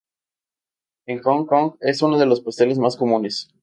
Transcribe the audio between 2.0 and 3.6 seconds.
uno de los pasteles más comunes.